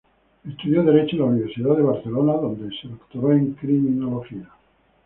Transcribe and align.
Estudió 0.47 0.81
Derecho 0.81 1.15
en 1.15 1.19
la 1.19 1.27
Universidad 1.27 1.75
de 1.77 1.83
Barcelona, 1.83 2.33
donde 2.33 2.75
se 2.75 2.87
doctoró 2.87 3.33
en 3.33 3.53
Criminología. 3.53 4.49